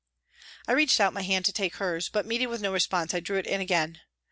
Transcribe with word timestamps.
"I 0.67 0.71
reached 0.71 0.99
out 0.99 1.13
my 1.13 1.21
hand 1.21 1.45
to 1.45 1.51
take 1.53 1.75
hers, 1.75 2.09
but 2.09 2.25
meeting 2.25 2.49
with 2.49 2.59
no 2.59 2.73
response 2.73 3.13
I 3.13 3.19
drew 3.19 3.37
it 3.37 3.45
in 3.45 3.61
again. 3.61 4.01